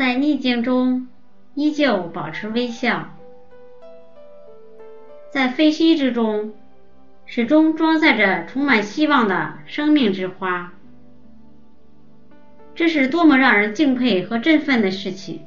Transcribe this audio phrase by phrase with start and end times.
[0.00, 1.08] 在逆境中
[1.52, 3.10] 依旧保持微笑，
[5.30, 6.54] 在废墟之中
[7.26, 10.72] 始终装载着充满希望的生命之花。
[12.74, 15.42] 这是多么让人敬佩和振奋的事情！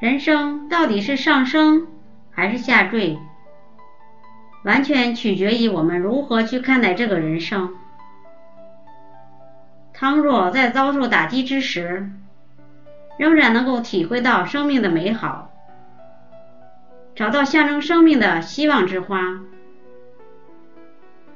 [0.00, 1.88] 人生到底是上升
[2.30, 3.18] 还是下坠，
[4.64, 7.76] 完全取决于我们如何去看待这个人生。
[9.92, 12.10] 倘若在遭受打击之时，
[13.20, 15.52] 仍然能够体会到生命的美好，
[17.14, 19.42] 找到象征生命的希望之花，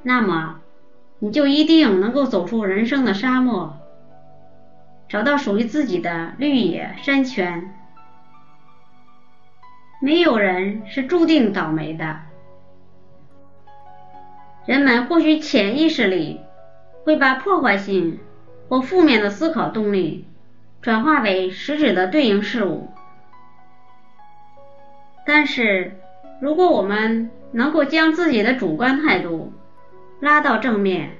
[0.01, 0.61] 那么
[1.19, 3.77] 你就一定能够走出人生的沙漠，
[5.07, 7.71] 找到属于自己的绿野山泉。
[10.01, 12.21] 没有人是注定倒霉的，
[14.65, 16.41] 人们或许潜意识里
[17.03, 18.17] 会把破坏性
[18.69, 20.25] 或负面的思考动力
[20.85, 22.91] 转化为实质的对应事物，
[25.25, 25.97] 但是
[26.39, 29.51] 如果我们能够将自己的主观态度
[30.19, 31.17] 拉到正面，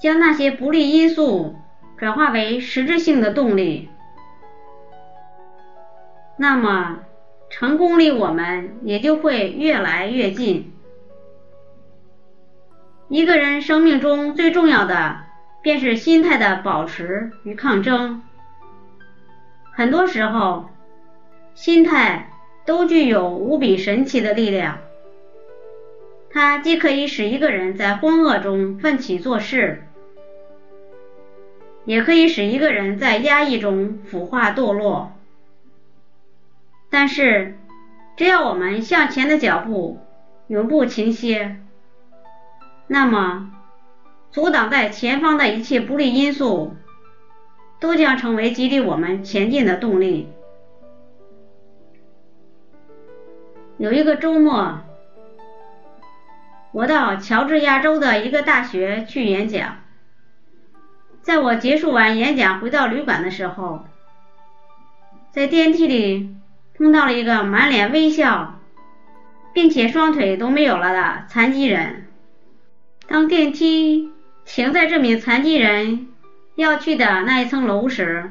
[0.00, 1.56] 将那些不利因素
[1.98, 3.90] 转化为实质性的动力，
[6.38, 7.00] 那么。
[7.50, 10.72] 成功离我们也就会越来越近。
[13.10, 15.18] 一个人生命中最重要的，
[15.60, 18.22] 便是心态的保持与抗争。
[19.72, 20.68] 很多时候，
[21.54, 22.30] 心态
[22.64, 24.78] 都具有无比神奇的力量。
[26.30, 29.82] 它既可以使一个人在昏噩中奋起做事，
[31.84, 35.12] 也可以使一个人在压抑中腐化堕落。
[36.90, 37.58] 但是，
[38.16, 39.98] 只要我们向前的脚步
[40.48, 41.56] 永不停歇，
[42.86, 43.50] 那么
[44.30, 46.74] 阻挡在前方的一切不利因素，
[47.82, 50.28] 都将成为激励我们前进的动力。
[53.76, 54.78] 有一个周末，
[56.70, 59.78] 我到乔治亚州的一个大学去演讲。
[61.22, 63.84] 在我结束完演讲回到旅馆的时候，
[65.32, 66.36] 在电梯里。
[66.74, 68.58] 碰到了一个满脸微笑，
[69.52, 72.08] 并且双腿都没有了的残疾人。
[73.06, 74.10] 当电梯
[74.44, 76.08] 停在这名残疾人
[76.62, 78.30] 要去的那一层楼时，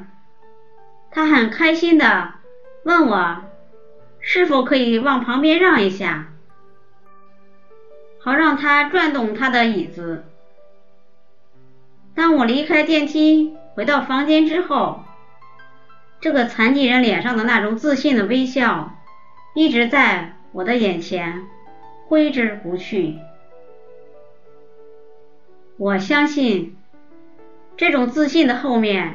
[1.10, 2.34] 他很开心的
[2.84, 3.36] 问我
[4.20, 6.32] 是否可以往旁边让一下，
[8.18, 10.24] 好让他转动他的椅子。
[12.14, 15.04] 当我离开电梯回到房间之后。
[16.20, 18.96] 这个残疾人脸上的那种自信的微笑，
[19.56, 21.42] 一直在我的眼前
[22.06, 23.18] 挥之不去。
[25.76, 26.76] 我相信，
[27.82, 29.14] 这种自信的后面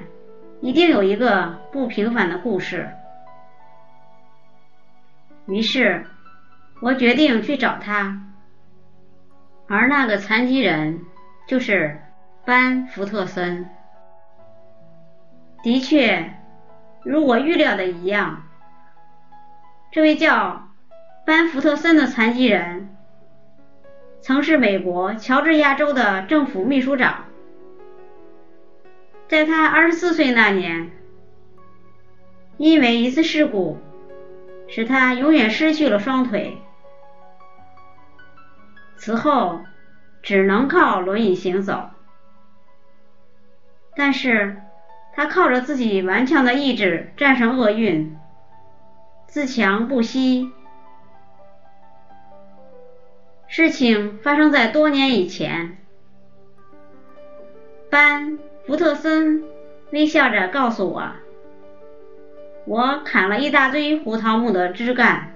[0.59, 2.89] 一定有一个不平凡的故事。
[5.45, 6.05] 于是，
[6.81, 8.21] 我决定去找他，
[9.69, 10.99] 而那个残疾人
[11.47, 12.01] 就是
[12.43, 13.69] 班福特森。
[15.63, 16.33] 的确。
[17.05, 18.43] 如我预料的一样，
[19.93, 20.67] 这位叫
[21.25, 22.93] 班福特森的残疾人，
[24.19, 27.26] 曾是美国乔治亚州的政府秘书长。
[29.27, 30.91] 在他二十四岁那年，
[32.57, 33.77] 因为一次事故，
[34.67, 36.57] 使他永远失去了双腿，
[38.95, 39.61] 此后
[40.21, 41.89] 只能靠轮椅行走。
[43.95, 44.61] 但是。
[45.19, 48.15] 他靠着自己顽强的意志战胜厄运，
[49.25, 50.51] 自强不息。
[53.47, 55.79] 事情发生在多年以前，
[57.89, 59.43] 班福特森
[59.91, 61.09] 微笑着告诉我
[62.67, 65.33] ：“我砍了一大堆胡桃木的枝干，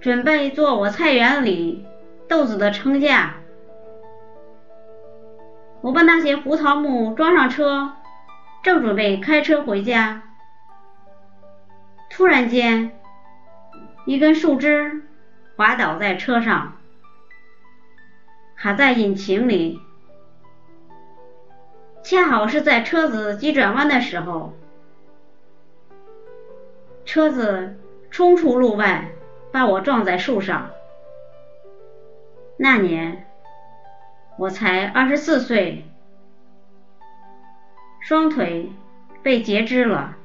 [0.00, 1.84] 准备做我菜园里
[2.26, 3.34] 豆子的撑架。
[5.82, 7.92] 我把那些胡桃木装上车。”
[8.64, 10.22] 正准备开车回家，
[12.08, 12.92] 突然间，
[14.06, 15.02] 一根树枝
[15.54, 16.78] 滑倒在车上，
[18.56, 19.82] 卡在引擎里。
[22.04, 24.52] 恰好是在车子急转弯的时候，
[27.06, 27.78] 车子
[28.10, 29.10] 冲出路外，
[29.50, 30.70] 把我撞在树上。
[32.58, 33.26] 那年
[34.36, 35.86] 我才二十四岁。
[38.00, 38.70] 双腿
[39.22, 40.16] 被截肢了，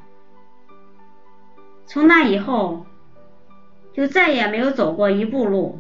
[1.86, 2.86] 从那以后
[3.94, 5.80] 就再也没有走过一步路。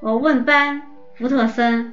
[0.00, 0.82] 我问班
[1.14, 1.92] 福特森：“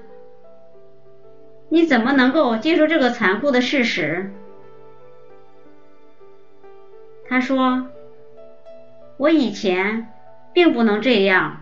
[1.69, 4.31] 你怎么能够接受这个残酷的事实？
[7.27, 7.87] 他说
[9.17, 10.07] ：“我以前
[10.51, 11.61] 并不能这样。”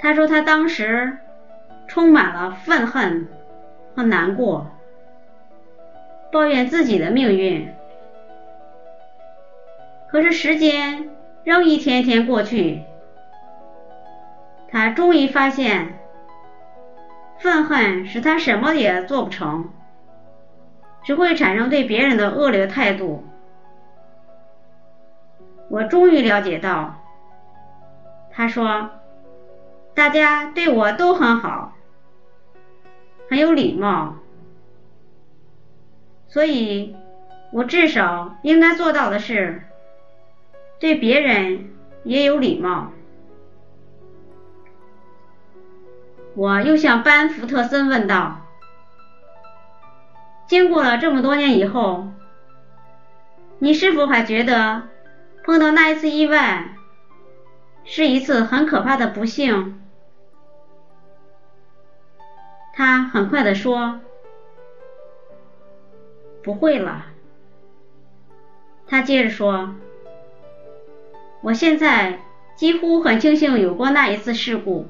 [0.00, 1.18] 他说他当时
[1.86, 3.28] 充满了愤恨
[3.94, 4.68] 和难过，
[6.32, 7.68] 抱怨自己的命运。
[10.10, 11.10] 可是时间
[11.44, 12.84] 仍一天天过去，
[14.70, 15.98] 他终于发现，
[17.38, 19.70] 愤恨使他什么也做不成。
[21.04, 23.24] 只会产生对别人的恶劣态度。
[25.70, 27.02] 我终于了解到，
[28.30, 28.90] 他说，
[29.94, 31.72] 大家对我都很好，
[33.30, 34.16] 很有礼貌，
[36.26, 36.94] 所以
[37.52, 39.62] 我至少应该做到的是，
[40.78, 41.70] 对别人
[42.02, 42.92] 也有礼貌。
[46.38, 48.46] 我又向班福特森问道。
[50.46, 52.12] 经过了这么多年以后，
[53.58, 54.84] 你是否还觉得
[55.42, 56.76] 碰到那一次意外
[57.84, 59.82] 是一次很可怕的不幸？
[62.72, 63.98] 他很快的说
[66.44, 67.06] ：“不会了。”
[68.86, 69.74] 他接着说
[71.42, 72.20] ：“我现在
[72.54, 74.86] 几乎很庆幸有过那一次事故。”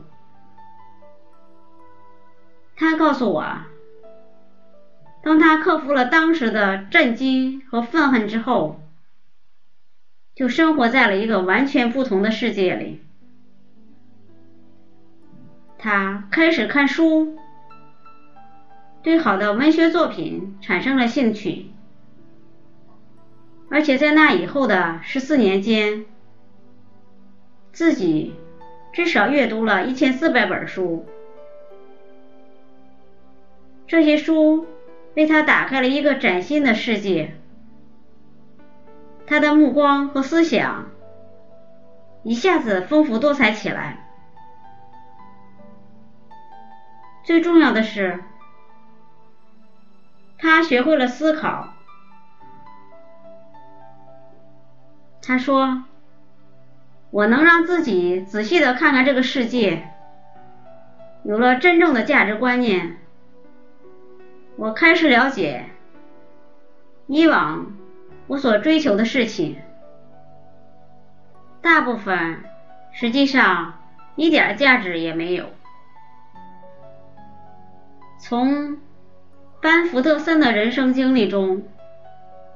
[2.79, 3.45] 他告诉我。
[5.21, 8.81] 当他克服了当时的震惊和愤恨之后，
[10.37, 13.03] 就生活在了一个完全不同的世界里。
[15.77, 17.37] 他开始看书，
[19.03, 21.73] 对好的文学作品产生了兴趣，
[23.69, 26.07] 而且在那以后的十四年间，
[27.73, 28.37] 自己
[28.93, 31.05] 至少阅读了一千四百本书。
[33.88, 34.67] 这些书。
[35.17, 37.35] 为他打开了一个崭新的世界，
[39.26, 40.90] 他的目光和思想
[42.23, 44.06] 一下子丰富多彩起来。
[47.25, 48.23] 最重要的是，
[50.38, 51.75] 他学会了思考。
[55.20, 55.82] 他说
[57.11, 59.88] ：“我能让自己仔细的看看这个世界，
[61.25, 62.99] 有了真正的价值观念。”
[64.59, 65.67] 我开始了解，
[67.07, 67.77] 以往
[68.27, 69.57] 我所追求的事情，
[71.63, 72.43] 大部分
[72.93, 73.79] 实际上
[74.17, 75.45] 一点价值也没有。
[78.19, 78.79] 从
[79.63, 81.63] 班福特森的人生经历中，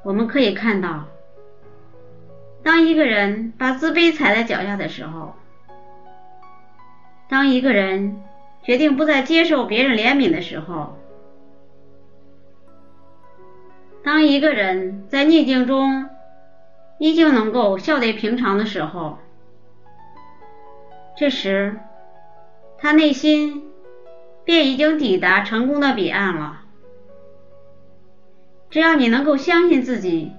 [0.03, 1.05] 我们可以看到，
[2.65, 5.37] 当一个人把自卑踩在脚下的时候，
[7.29, 8.21] 当一个人
[8.65, 10.99] 决定不再接受别人怜悯的时候，
[14.05, 16.11] 当一个人在逆境中
[16.99, 19.19] 依旧能够笑得平常的时候，
[21.17, 21.79] 这时
[22.79, 23.71] 他内心
[24.45, 26.63] 便已经抵达成功的彼岸了。
[28.71, 30.33] 只要你能够相信自己，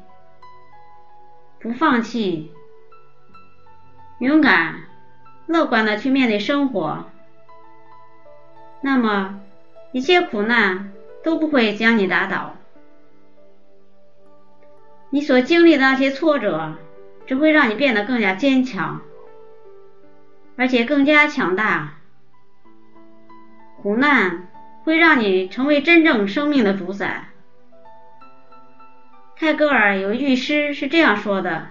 [1.59, 2.51] 不放弃，
[4.19, 4.75] 勇敢、
[5.45, 7.05] 乐观的去面对生活，
[8.81, 9.39] 那么
[9.91, 10.91] 一切苦难
[11.23, 12.55] 都不会将你打倒。
[15.13, 16.73] 你所经历的那些挫折，
[17.27, 19.01] 只会让你变得更加坚强，
[20.57, 21.99] 而且更加强大。
[23.79, 24.47] 苦难
[24.83, 27.25] 会让你成为真正生命的主宰。
[29.35, 31.67] 泰戈尔有一句诗是这样说的：“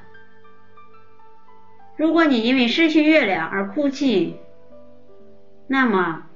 [1.99, 4.37] 如果你因为失去月亮而哭泣，
[5.67, 6.27] 那么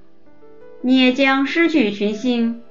[0.80, 2.64] 你也将失去群星。”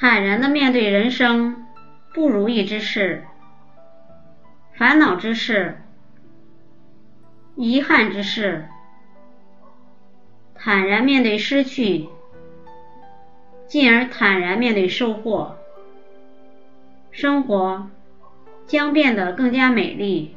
[0.00, 1.66] 坦然的面对人生
[2.14, 3.24] 不如意之事、
[4.74, 5.78] 烦恼之事、
[7.56, 8.68] 遗憾之事，
[10.54, 12.08] 坦然面对失去，
[13.66, 15.56] 进而坦然面对收获，
[17.10, 17.90] 生活
[18.68, 20.36] 将变得更加美丽。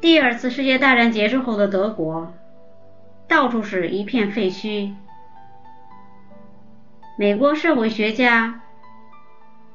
[0.00, 2.32] 第二次世界大战结束后的德国，
[3.28, 4.94] 到处是一片废墟。
[7.16, 8.60] 美国社会学家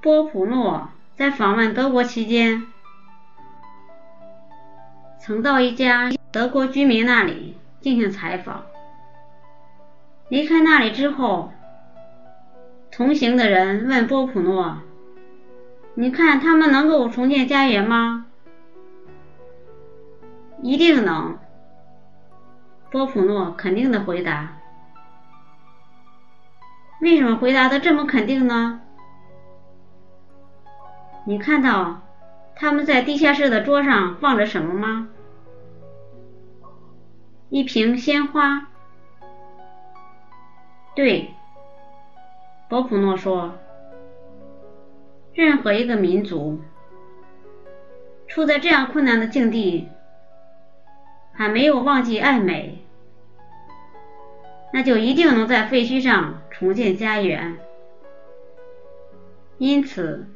[0.01, 2.67] 波普诺在访问德国期间，
[5.21, 8.65] 曾到一家德国居民那里进行采访。
[10.27, 11.53] 离开那里之后，
[12.91, 14.79] 同行的人问波普诺
[15.95, 18.25] ：“你看他们能够重建家园吗
[20.61, 21.39] ？”“一定能。”
[22.91, 24.58] 波普诺肯定的回答。
[27.01, 28.81] 为什么回答的这么肯定呢？
[31.25, 32.01] 你看到
[32.55, 35.09] 他们在地下室的桌上放着什么吗？
[37.49, 38.67] 一瓶鲜花。
[40.95, 41.33] 对，
[42.67, 43.53] 博普诺说，
[45.33, 46.59] 任何一个民族
[48.27, 49.87] 处在这样困难的境地，
[51.31, 52.83] 还没有忘记爱美，
[54.71, 57.57] 那就一定能在废墟上重建家园。
[59.57, 60.27] 因此，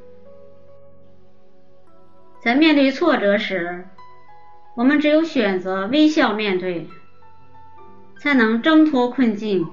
[2.41, 3.85] 在面对挫折时，
[4.75, 6.87] 我们只有选择微笑面对，
[8.17, 9.67] 才能挣脱困境。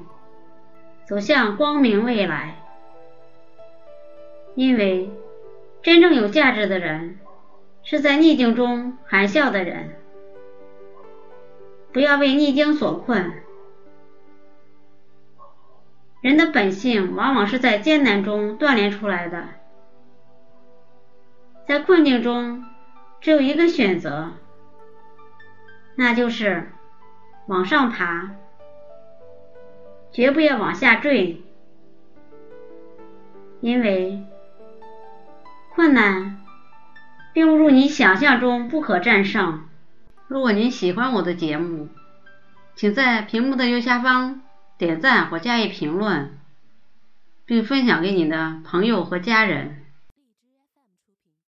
[1.05, 2.63] 走向光明未来，
[4.55, 5.11] 因为
[5.83, 7.19] 真正有价值的人
[7.83, 9.97] 是在逆境中含笑的人。
[11.93, 13.33] 不要为逆境所困，
[16.21, 19.49] 人的本性往往是在艰难中锻炼出来的。
[21.67, 22.65] 在困境中，
[23.21, 24.33] 只有一个选择，
[25.95, 26.71] 那就是
[27.47, 28.31] 往上爬。
[30.13, 31.41] 绝不要往下坠，
[33.61, 34.25] 因为
[35.73, 36.45] 困难
[37.33, 39.63] 并不如你想象中不可战胜。
[40.27, 41.89] 如果您喜欢我的节目，
[42.75, 44.43] 请在屏幕的右下方
[44.81, 46.31] 点赞或加以评论，
[47.45, 49.80] 并分享给你的朋友和家人。